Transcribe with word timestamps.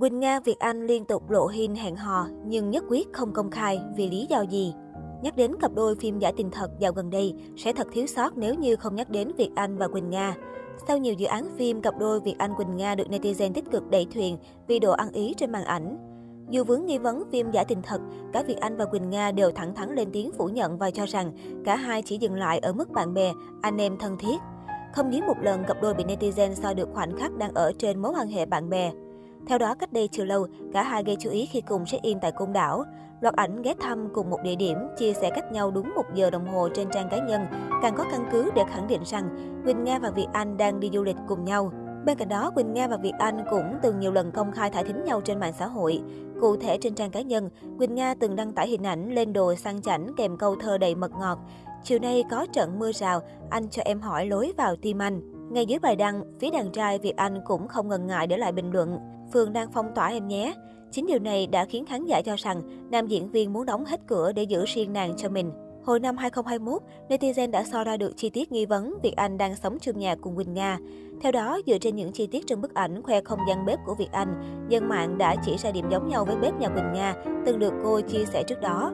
Quỳnh 0.00 0.20
Nga, 0.20 0.40
Việt 0.40 0.58
Anh 0.58 0.86
liên 0.86 1.04
tục 1.04 1.30
lộ 1.30 1.46
hin 1.46 1.74
hẹn 1.74 1.96
hò 1.96 2.26
nhưng 2.46 2.70
nhất 2.70 2.84
quyết 2.88 3.12
không 3.12 3.32
công 3.32 3.50
khai 3.50 3.80
vì 3.96 4.10
lý 4.10 4.26
do 4.30 4.40
gì? 4.40 4.74
Nhắc 5.22 5.36
đến 5.36 5.52
cặp 5.60 5.74
đôi 5.74 5.94
phim 5.96 6.18
giả 6.18 6.32
tình 6.36 6.50
thật 6.50 6.70
dạo 6.78 6.92
gần 6.92 7.10
đây 7.10 7.34
sẽ 7.56 7.72
thật 7.72 7.86
thiếu 7.92 8.06
sót 8.06 8.36
nếu 8.36 8.54
như 8.54 8.76
không 8.76 8.94
nhắc 8.94 9.10
đến 9.10 9.32
Việt 9.36 9.50
Anh 9.54 9.78
và 9.78 9.88
Quỳnh 9.88 10.10
Nga. 10.10 10.34
Sau 10.88 10.98
nhiều 10.98 11.14
dự 11.14 11.26
án 11.26 11.48
phim, 11.56 11.82
cặp 11.82 11.94
đôi 11.98 12.20
Việt 12.20 12.34
Anh 12.38 12.54
Quỳnh 12.54 12.76
Nga 12.76 12.94
được 12.94 13.06
netizen 13.10 13.52
tích 13.52 13.70
cực 13.70 13.90
đẩy 13.90 14.06
thuyền 14.14 14.38
vì 14.66 14.78
độ 14.78 14.92
ăn 14.92 15.12
ý 15.12 15.34
trên 15.36 15.52
màn 15.52 15.64
ảnh. 15.64 15.98
Dù 16.50 16.64
vướng 16.64 16.86
nghi 16.86 16.98
vấn 16.98 17.22
phim 17.30 17.50
giả 17.50 17.64
tình 17.64 17.82
thật, 17.82 18.00
cả 18.32 18.42
Việt 18.42 18.56
Anh 18.60 18.76
và 18.76 18.84
Quỳnh 18.84 19.10
Nga 19.10 19.32
đều 19.32 19.50
thẳng 19.50 19.74
thắn 19.74 19.94
lên 19.94 20.08
tiếng 20.12 20.32
phủ 20.32 20.46
nhận 20.48 20.78
và 20.78 20.90
cho 20.90 21.06
rằng 21.06 21.32
cả 21.64 21.76
hai 21.76 22.02
chỉ 22.02 22.18
dừng 22.18 22.34
lại 22.34 22.58
ở 22.58 22.72
mức 22.72 22.90
bạn 22.90 23.14
bè, 23.14 23.32
anh 23.62 23.80
em 23.80 23.98
thân 23.98 24.16
thiết. 24.18 24.36
Không 24.94 25.12
dưới 25.12 25.22
một 25.22 25.36
lần 25.42 25.64
cặp 25.64 25.82
đôi 25.82 25.94
bị 25.94 26.04
netizen 26.04 26.54
soi 26.54 26.74
được 26.74 26.88
khoảnh 26.92 27.16
khắc 27.16 27.36
đang 27.36 27.54
ở 27.54 27.72
trên 27.78 28.02
mối 28.02 28.12
quan 28.16 28.28
hệ 28.28 28.46
bạn 28.46 28.70
bè. 28.70 28.92
Theo 29.46 29.58
đó, 29.58 29.74
cách 29.74 29.92
đây 29.92 30.08
chưa 30.12 30.24
lâu, 30.24 30.46
cả 30.72 30.82
hai 30.82 31.04
gây 31.04 31.16
chú 31.20 31.30
ý 31.30 31.46
khi 31.46 31.60
cùng 31.60 31.84
check-in 31.86 32.18
tại 32.20 32.32
Côn 32.32 32.52
Đảo. 32.52 32.84
Loạt 33.20 33.34
ảnh 33.34 33.62
ghé 33.62 33.74
thăm 33.80 34.08
cùng 34.14 34.30
một 34.30 34.38
địa 34.42 34.54
điểm, 34.54 34.78
chia 34.98 35.12
sẻ 35.12 35.30
cách 35.30 35.52
nhau 35.52 35.70
đúng 35.70 35.94
một 35.94 36.04
giờ 36.14 36.30
đồng 36.30 36.48
hồ 36.48 36.68
trên 36.74 36.88
trang 36.92 37.08
cá 37.10 37.18
nhân, 37.18 37.46
càng 37.82 37.94
có 37.96 38.04
căn 38.10 38.28
cứ 38.32 38.50
để 38.54 38.64
khẳng 38.70 38.86
định 38.86 39.00
rằng 39.04 39.28
Quỳnh 39.64 39.84
Nga 39.84 39.98
và 39.98 40.10
Việt 40.10 40.26
Anh 40.32 40.56
đang 40.56 40.80
đi 40.80 40.90
du 40.92 41.02
lịch 41.02 41.16
cùng 41.28 41.44
nhau. 41.44 41.72
Bên 42.06 42.18
cạnh 42.18 42.28
đó, 42.28 42.50
Quỳnh 42.54 42.72
Nga 42.72 42.88
và 42.88 42.96
Việt 42.96 43.14
Anh 43.18 43.44
cũng 43.50 43.74
từng 43.82 44.00
nhiều 44.00 44.12
lần 44.12 44.32
công 44.32 44.52
khai 44.52 44.70
thả 44.70 44.82
thính 44.82 45.04
nhau 45.04 45.20
trên 45.20 45.40
mạng 45.40 45.52
xã 45.58 45.66
hội. 45.66 46.02
Cụ 46.40 46.56
thể 46.56 46.78
trên 46.80 46.94
trang 46.94 47.10
cá 47.10 47.20
nhân, 47.20 47.50
Quỳnh 47.78 47.94
Nga 47.94 48.14
từng 48.14 48.36
đăng 48.36 48.52
tải 48.52 48.68
hình 48.68 48.86
ảnh 48.86 49.14
lên 49.14 49.32
đồ 49.32 49.54
sang 49.54 49.82
chảnh 49.82 50.14
kèm 50.16 50.36
câu 50.36 50.56
thơ 50.56 50.78
đầy 50.78 50.94
mật 50.94 51.10
ngọt. 51.20 51.38
Chiều 51.82 51.98
nay 51.98 52.24
có 52.30 52.46
trận 52.52 52.78
mưa 52.78 52.92
rào, 52.92 53.20
anh 53.50 53.68
cho 53.68 53.82
em 53.84 54.00
hỏi 54.00 54.26
lối 54.26 54.52
vào 54.56 54.76
tim 54.76 55.02
anh. 55.02 55.33
Ngay 55.54 55.66
dưới 55.66 55.78
bài 55.78 55.96
đăng, 55.96 56.22
phía 56.40 56.50
đàn 56.50 56.70
trai 56.72 56.98
Việt 56.98 57.16
Anh 57.16 57.40
cũng 57.44 57.68
không 57.68 57.88
ngần 57.88 58.06
ngại 58.06 58.26
để 58.26 58.36
lại 58.36 58.52
bình 58.52 58.72
luận. 58.72 58.98
Phương 59.32 59.52
đang 59.52 59.72
phong 59.72 59.94
tỏa 59.94 60.08
em 60.08 60.28
nhé. 60.28 60.54
Chính 60.90 61.06
điều 61.06 61.18
này 61.18 61.46
đã 61.46 61.64
khiến 61.64 61.86
khán 61.86 62.04
giả 62.04 62.22
cho 62.22 62.36
rằng 62.36 62.62
nam 62.90 63.06
diễn 63.06 63.30
viên 63.30 63.52
muốn 63.52 63.66
đóng 63.66 63.84
hết 63.84 64.00
cửa 64.06 64.32
để 64.32 64.42
giữ 64.42 64.64
riêng 64.66 64.92
nàng 64.92 65.16
cho 65.16 65.28
mình. 65.28 65.52
Hồi 65.84 66.00
năm 66.00 66.16
2021, 66.16 66.82
netizen 67.08 67.50
đã 67.50 67.64
so 67.64 67.84
ra 67.84 67.96
được 67.96 68.16
chi 68.16 68.30
tiết 68.30 68.52
nghi 68.52 68.66
vấn 68.66 68.94
Việt 69.02 69.16
Anh 69.16 69.38
đang 69.38 69.56
sống 69.56 69.78
chung 69.80 69.98
nhà 69.98 70.14
cùng 70.20 70.36
Quỳnh 70.36 70.54
Nga. 70.54 70.78
Theo 71.20 71.32
đó, 71.32 71.60
dựa 71.66 71.78
trên 71.78 71.96
những 71.96 72.12
chi 72.12 72.26
tiết 72.26 72.46
trong 72.46 72.60
bức 72.60 72.74
ảnh 72.74 73.02
khoe 73.02 73.20
không 73.20 73.38
gian 73.48 73.66
bếp 73.66 73.78
của 73.86 73.94
Việt 73.94 74.12
Anh, 74.12 74.64
dân 74.68 74.88
mạng 74.88 75.18
đã 75.18 75.36
chỉ 75.44 75.56
ra 75.56 75.70
điểm 75.70 75.84
giống 75.90 76.08
nhau 76.08 76.24
với 76.24 76.36
bếp 76.36 76.60
nhà 76.60 76.68
Quỳnh 76.68 76.92
Nga, 76.92 77.14
từng 77.46 77.58
được 77.58 77.72
cô 77.84 78.00
chia 78.00 78.24
sẻ 78.24 78.42
trước 78.42 78.60
đó. 78.60 78.92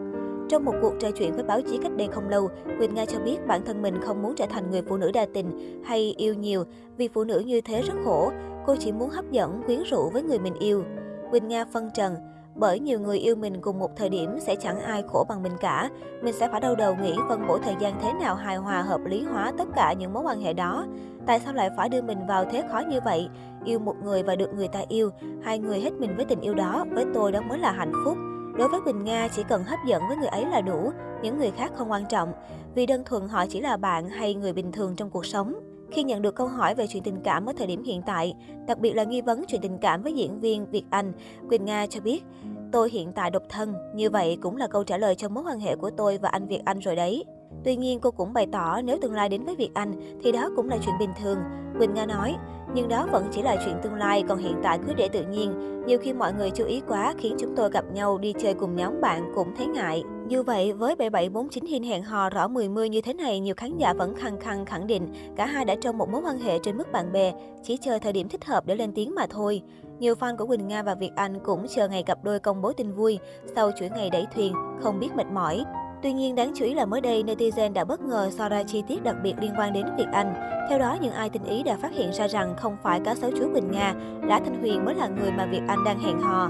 Trong 0.51 0.65
một 0.65 0.75
cuộc 0.83 0.93
trò 0.99 1.11
chuyện 1.11 1.35
với 1.35 1.45
báo 1.45 1.61
chí 1.61 1.79
cách 1.83 1.93
đây 1.97 2.09
không 2.13 2.29
lâu, 2.29 2.49
Quỳnh 2.79 2.95
Nga 2.95 3.05
cho 3.05 3.19
biết 3.19 3.47
bản 3.47 3.65
thân 3.65 3.83
mình 3.83 4.01
không 4.01 4.23
muốn 4.23 4.35
trở 4.37 4.47
thành 4.47 4.71
người 4.71 4.83
phụ 4.83 4.97
nữ 4.97 5.11
đa 5.13 5.27
tình 5.35 5.81
hay 5.85 6.15
yêu 6.17 6.35
nhiều, 6.35 6.65
vì 6.97 7.09
phụ 7.09 7.25
nữ 7.25 7.39
như 7.39 7.61
thế 7.61 7.83
rất 7.83 7.95
khổ. 8.05 8.33
Cô 8.67 8.77
chỉ 8.79 8.93
muốn 8.93 9.11
hấp 9.11 9.31
dẫn, 9.31 9.63
quyến 9.67 9.83
rũ 9.83 10.11
với 10.13 10.23
người 10.23 10.39
mình 10.39 10.55
yêu. 10.55 10.85
Quỳnh 11.31 11.49
Nga 11.49 11.65
phân 11.65 11.91
trần, 11.95 12.15
bởi 12.55 12.81
nhiều 12.81 13.01
người 13.01 13.19
yêu 13.19 13.37
mình 13.37 13.61
cùng 13.61 13.79
một 13.79 13.97
thời 13.97 14.09
điểm 14.09 14.39
sẽ 14.41 14.55
chẳng 14.55 14.81
ai 14.81 15.03
khổ 15.09 15.25
bằng 15.29 15.43
mình 15.43 15.53
cả. 15.61 15.91
Mình 16.23 16.35
sẽ 16.35 16.49
phải 16.49 16.61
đau 16.61 16.75
đầu 16.75 16.97
nghĩ 17.03 17.15
phân 17.29 17.47
bổ 17.47 17.59
thời 17.59 17.75
gian 17.81 17.95
thế 18.03 18.13
nào 18.21 18.35
hài 18.35 18.57
hòa 18.57 18.83
hợp 18.83 19.01
lý 19.05 19.23
hóa 19.23 19.53
tất 19.59 19.69
cả 19.77 19.93
những 19.93 20.13
mối 20.13 20.23
quan 20.23 20.41
hệ 20.41 20.53
đó. 20.53 20.87
Tại 21.27 21.41
sao 21.41 21.55
lại 21.55 21.71
phải 21.77 21.89
đưa 21.89 22.03
mình 22.03 22.19
vào 22.29 22.45
thế 22.45 22.65
khó 22.73 22.83
như 22.91 22.99
vậy? 23.05 23.29
Yêu 23.65 23.79
một 23.79 23.95
người 24.05 24.23
và 24.23 24.37
được 24.37 24.55
người 24.55 24.69
ta 24.69 24.81
yêu, 24.89 25.11
hai 25.43 25.59
người 25.59 25.81
hết 25.81 25.93
mình 25.99 26.17
với 26.17 26.25
tình 26.25 26.41
yêu 26.41 26.55
đó, 26.55 26.85
với 26.93 27.05
tôi 27.15 27.33
đó 27.33 27.41
mới 27.41 27.59
là 27.59 27.73
hạnh 27.73 27.93
phúc. 28.05 28.17
Đối 28.59 28.69
với 28.69 28.81
Quỳnh 28.81 29.05
Nga, 29.05 29.29
chỉ 29.29 29.43
cần 29.49 29.65
hấp 29.65 29.79
dẫn 29.87 30.03
với 30.09 30.17
người 30.17 30.29
ấy 30.29 30.47
là 30.47 30.61
đủ, 30.61 30.93
những 31.23 31.39
người 31.39 31.51
khác 31.51 31.73
không 31.75 31.91
quan 31.91 32.05
trọng, 32.09 32.33
vì 32.75 32.87
đơn 32.87 33.03
thuần 33.05 33.29
họ 33.29 33.47
chỉ 33.47 33.61
là 33.61 33.77
bạn 33.77 34.09
hay 34.09 34.35
người 34.35 34.53
bình 34.53 34.73
thường 34.73 34.97
trong 34.97 35.11
cuộc 35.11 35.27
sống. 35.27 35.55
Khi 35.91 36.03
nhận 36.03 36.23
được 36.23 36.35
câu 36.35 36.47
hỏi 36.47 36.75
về 36.75 36.87
chuyện 36.87 37.03
tình 37.03 37.21
cảm 37.25 37.47
ở 37.47 37.53
thời 37.59 37.67
điểm 37.67 37.83
hiện 37.83 38.03
tại, 38.07 38.35
đặc 38.67 38.79
biệt 38.79 38.93
là 38.93 39.05
nghi 39.05 39.21
vấn 39.21 39.45
chuyện 39.49 39.61
tình 39.61 39.79
cảm 39.79 40.03
với 40.03 40.13
diễn 40.13 40.41
viên 40.41 40.71
Việt 40.71 40.85
Anh, 40.91 41.13
Quỳnh 41.49 41.65
Nga 41.65 41.87
cho 41.87 42.01
biết, 42.01 42.25
tôi 42.73 42.91
hiện 42.91 43.13
tại 43.13 43.31
độc 43.31 43.43
thân, 43.49 43.75
như 43.95 44.11
vậy 44.11 44.39
cũng 44.43 44.57
là 44.57 44.67
câu 44.67 44.85
trả 44.85 44.99
lời 44.99 45.15
cho 45.15 45.29
mối 45.29 45.45
quan 45.47 45.61
hệ 45.61 45.77
của 45.77 45.91
tôi 45.91 46.19
và 46.19 46.29
anh 46.29 46.47
Việt 46.47 46.61
Anh 46.65 46.79
rồi 46.79 46.97
đấy. 46.97 47.25
Tuy 47.65 47.77
nhiên, 47.77 48.01
cô 48.01 48.11
cũng 48.11 48.33
bày 48.33 48.47
tỏ 48.53 48.81
nếu 48.83 48.99
tương 49.03 49.15
lai 49.15 49.29
đến 49.29 49.45
với 49.45 49.57
Việt 49.57 49.71
Anh 49.75 49.93
thì 50.23 50.33
đó 50.33 50.51
cũng 50.57 50.69
là 50.69 50.79
chuyện 50.85 50.95
bình 50.99 51.11
thường. 51.23 51.39
Quỳnh 51.79 51.95
Nga 51.95 52.07
nói, 52.07 52.37
nhưng 52.75 52.89
đó 52.89 53.07
vẫn 53.13 53.29
chỉ 53.33 53.43
là 53.43 53.57
chuyện 53.65 53.77
tương 53.83 53.95
lai, 53.95 54.25
còn 54.29 54.39
hiện 54.39 54.55
tại 54.63 54.79
cứ 54.87 54.95
để 54.95 55.09
tự 55.09 55.23
nhiên. 55.23 55.55
Nhiều 55.87 55.99
khi 55.99 56.13
mọi 56.13 56.33
người 56.33 56.51
chú 56.51 56.65
ý 56.65 56.83
quá 56.89 57.15
khiến 57.19 57.37
chúng 57.39 57.57
tôi 57.57 57.71
gặp 57.71 57.85
nhau 57.93 58.19
đi 58.19 58.35
chơi 58.39 58.55
cùng 58.55 58.77
nhóm 58.77 59.01
bạn 59.01 59.33
cũng 59.35 59.55
thấy 59.57 59.67
ngại. 59.67 60.03
Dù 60.29 60.43
vậy, 60.43 60.73
với 60.73 60.97
7749 60.97 61.65
hin 61.65 61.83
hẹn 61.83 62.03
hò 62.03 62.31
rõ 62.31 62.49
10-10 62.49 62.87
như 62.87 63.01
thế 63.01 63.15
này, 63.15 63.41
nhiều 63.41 63.55
khán 63.57 63.79
giả 63.79 63.93
vẫn 63.93 64.15
khăng 64.15 64.41
khăng 64.41 64.67
khẳng 64.67 64.87
định 64.87 65.13
cả 65.37 65.47
hai 65.47 65.65
đã 65.65 65.75
trong 65.81 65.99
một 65.99 66.09
mối 66.11 66.21
quan 66.25 66.39
hệ 66.39 66.59
trên 66.59 66.77
mức 66.77 66.93
bạn 66.93 67.13
bè, 67.13 67.33
chỉ 67.63 67.77
chờ 67.77 67.99
thời 67.99 68.13
điểm 68.13 68.29
thích 68.29 68.45
hợp 68.45 68.67
để 68.67 68.75
lên 68.75 68.93
tiếng 68.95 69.15
mà 69.15 69.27
thôi. 69.31 69.63
Nhiều 69.99 70.15
fan 70.15 70.37
của 70.37 70.47
Quỳnh 70.47 70.69
Nga 70.69 70.83
và 70.83 70.95
Việt 70.95 71.11
Anh 71.17 71.39
cũng 71.45 71.67
chờ 71.69 71.89
ngày 71.89 72.05
gặp 72.07 72.19
đôi 72.23 72.39
công 72.39 72.63
bố 72.63 72.73
tin 72.73 72.93
vui, 72.93 73.19
sau 73.55 73.71
chuỗi 73.79 73.91
ngày 73.91 74.11
đẩy 74.11 74.27
thuyền, 74.35 74.55
không 74.81 75.01
biết 75.01 75.09
mệt 75.17 75.27
mỏi. 75.33 75.65
Tuy 76.03 76.13
nhiên, 76.13 76.35
đáng 76.35 76.53
chú 76.55 76.65
ý 76.65 76.75
là 76.75 76.87
mới 76.87 77.01
đây, 77.01 77.23
netizen 77.23 77.73
đã 77.73 77.85
bất 77.85 78.01
ngờ 78.01 78.31
so 78.33 78.49
ra 78.49 78.63
chi 78.63 78.83
tiết 78.89 79.03
đặc 79.03 79.17
biệt 79.23 79.35
liên 79.41 79.53
quan 79.59 79.73
đến 79.73 79.87
Việt 79.97 80.07
Anh. 80.13 80.35
Theo 80.69 80.79
đó, 80.79 80.97
những 81.01 81.13
ai 81.13 81.31
tinh 81.31 81.45
ý 81.45 81.63
đã 81.63 81.77
phát 81.77 81.93
hiện 81.93 82.11
ra 82.13 82.29
rằng 82.29 82.55
không 82.57 82.77
phải 82.83 83.01
cá 83.05 83.15
sấu 83.15 83.31
chúa 83.39 83.49
bình 83.55 83.71
Nga, 83.73 83.95
Lã 84.23 84.41
Thanh 84.45 84.61
Huyền 84.61 84.85
mới 84.85 84.95
là 84.95 85.09
người 85.09 85.31
mà 85.31 85.47
Việt 85.47 85.63
Anh 85.69 85.85
đang 85.85 86.01
hẹn 86.01 86.21
hò. 86.21 86.49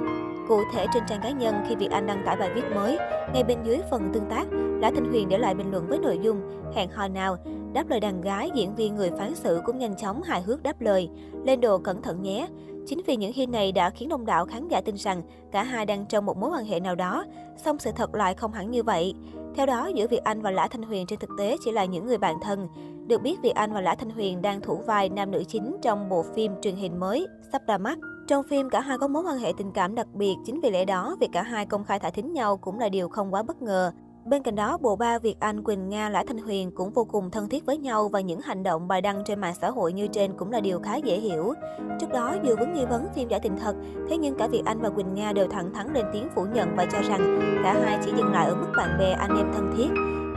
Cụ 0.49 0.61
thể 0.75 0.87
trên 0.95 1.03
trang 1.09 1.21
cá 1.23 1.31
nhân 1.31 1.55
khi 1.69 1.75
Việt 1.75 1.91
Anh 1.91 2.07
đăng 2.07 2.23
tải 2.27 2.37
bài 2.37 2.51
viết 2.55 2.65
mới, 2.75 2.99
ngay 3.33 3.45
bên 3.45 3.59
dưới 3.65 3.79
phần 3.91 4.11
tương 4.13 4.31
tác, 4.31 4.45
Lã 4.81 4.91
Thanh 4.95 5.11
Huyền 5.11 5.29
để 5.29 5.39
lại 5.39 5.55
bình 5.55 5.71
luận 5.71 5.87
với 5.89 5.99
nội 5.99 6.19
dung 6.23 6.41
hẹn 6.75 6.91
hò 6.91 7.09
nào. 7.09 7.37
Đáp 7.73 7.89
lời 7.89 8.01
đàn 8.01 8.21
gái, 8.21 8.51
diễn 8.55 8.75
viên 8.75 8.97
người 8.97 9.11
phán 9.19 9.35
xử 9.35 9.61
cũng 9.65 9.79
nhanh 9.79 9.97
chóng 9.97 10.23
hài 10.23 10.43
hước 10.43 10.63
đáp 10.63 10.81
lời. 10.81 11.09
Lên 11.45 11.61
đồ 11.61 11.79
cẩn 11.79 12.03
thận 12.03 12.23
nhé. 12.23 12.47
Chính 12.87 13.01
vì 13.07 13.17
những 13.17 13.33
hin 13.33 13.51
này 13.51 13.73
đã 13.73 13.91
khiến 13.91 14.09
đông 14.09 14.27
đảo 14.27 14.47
khán 14.47 14.69
giả 14.69 14.81
tin 14.81 14.97
rằng 14.97 15.23
cả 15.53 15.63
hai 15.63 15.87
đang 15.87 16.07
trong 16.07 16.27
một 16.27 16.37
mối 16.37 16.51
quan 16.51 16.65
hệ 16.65 16.81
nào 16.81 16.95
đó, 16.95 17.25
song 17.57 17.79
sự 17.79 17.91
thật 17.97 18.15
lại 18.15 18.35
không 18.35 18.53
hẳn 18.53 18.71
như 18.71 18.83
vậy. 18.83 19.15
Theo 19.55 19.67
đó, 19.67 19.91
giữa 19.95 20.07
Việt 20.07 20.25
Anh 20.25 20.43
và 20.43 20.51
Lã 20.51 20.69
Thanh 20.69 20.83
Huyền 20.83 21.07
trên 21.07 21.19
thực 21.19 21.31
tế 21.39 21.57
chỉ 21.65 21.73
là 21.73 21.85
những 21.85 22.07
người 22.07 22.19
bạn 22.19 22.37
thân. 22.43 22.69
Được 23.07 23.23
biết, 23.23 23.43
Việt 23.43 23.55
Anh 23.55 23.73
và 23.73 23.81
Lã 23.81 23.95
Thanh 23.95 24.11
Huyền 24.11 24.43
đang 24.43 24.61
thủ 24.61 24.77
vai 24.87 25.09
nam 25.09 25.31
nữ 25.31 25.45
chính 25.49 25.77
trong 25.83 26.09
bộ 26.09 26.25
phim 26.35 26.53
truyền 26.63 26.77
hình 26.77 27.01
mới 27.01 27.27
sắp 27.53 27.63
ra 27.67 27.79
mắt. 27.79 27.99
Trong 28.27 28.43
phim, 28.43 28.71
cả 28.71 28.81
hai 28.81 28.99
có 28.99 29.09
mối 29.09 29.23
quan 29.23 29.39
hệ 29.39 29.53
tình 29.57 29.73
cảm 29.73 29.95
đặc 29.95 30.07
biệt, 30.15 30.35
chính 30.45 30.61
vì 30.61 30.71
lẽ 30.71 30.85
đó, 30.85 31.17
việc 31.21 31.29
cả 31.33 31.43
hai 31.43 31.67
công 31.67 31.85
khai 31.85 31.99
thả 31.99 32.11
thính 32.11 32.33
nhau 32.33 32.57
cũng 32.57 32.79
là 32.79 32.89
điều 32.89 33.09
không 33.09 33.35
quá 33.35 33.43
bất 33.43 33.63
ngờ. 33.63 33.93
Bên 34.25 34.43
cạnh 34.43 34.55
đó, 34.55 34.79
bộ 34.81 34.97
ba 34.97 35.19
Việt 35.19 35.41
Anh, 35.41 35.63
Quỳnh 35.63 35.89
Nga, 35.89 36.09
Lã 36.09 36.25
Thanh 36.27 36.39
Huyền 36.39 36.71
cũng 36.71 36.91
vô 36.91 37.05
cùng 37.05 37.31
thân 37.31 37.49
thiết 37.49 37.67
với 37.67 37.79
nhau 37.79 38.09
và 38.09 38.21
những 38.21 38.41
hành 38.41 38.63
động 38.63 38.89
bài 38.89 39.01
đăng 39.01 39.23
trên 39.25 39.41
mạng 39.41 39.55
xã 39.61 39.71
hội 39.71 39.93
như 39.93 40.07
trên 40.07 40.33
cũng 40.37 40.53
là 40.53 40.61
điều 40.61 40.81
khá 40.81 40.97
dễ 40.97 41.19
hiểu. 41.19 41.55
Trước 42.01 42.07
đó, 42.13 42.37
dù 42.43 42.57
vẫn 42.59 42.73
nghi 42.73 42.85
vấn 42.85 43.07
phim 43.15 43.29
giả 43.29 43.39
tình 43.39 43.57
thật, 43.57 43.75
thế 44.09 44.17
nhưng 44.17 44.35
cả 44.35 44.47
Việt 44.47 44.63
Anh 44.65 44.81
và 44.81 44.91
Quỳnh 44.91 45.15
Nga 45.15 45.33
đều 45.33 45.47
thẳng 45.49 45.75
thắn 45.75 45.93
lên 45.95 46.05
tiếng 46.13 46.29
phủ 46.35 46.47
nhận 46.55 46.77
và 46.77 46.85
cho 46.85 46.99
rằng 47.03 47.41
cả 47.65 47.81
hai 47.85 47.99
chỉ 48.05 48.13
dừng 48.17 48.33
lại 48.33 48.47
ở 48.47 48.55
mức 48.55 48.73
bạn 48.77 48.99
bè 48.99 49.11
anh 49.11 49.37
em 49.37 49.53
thân 49.55 49.73
thiết. 49.77 49.89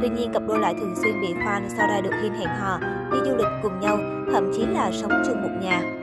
Tuy 0.02 0.10
nhiên, 0.10 0.32
cặp 0.34 0.44
đôi 0.48 0.60
lại 0.60 0.76
thường 0.80 0.96
xuyên 1.04 1.22
bị 1.22 1.34
fan 1.34 1.62
sau 1.78 1.88
ra 1.88 2.02
được 2.02 2.12
hiên 2.22 2.34
hẹn 2.34 2.50
hò, 2.50 2.80
đi 3.12 3.18
du 3.26 3.36
lịch 3.36 3.48
cùng 3.64 3.80
nhau, 3.80 3.98
thậm 4.34 4.52
chí 4.54 4.66
là 4.66 4.92
sống 4.92 5.12
chung 5.26 5.42
một 5.42 5.52
nhà. 5.62 6.03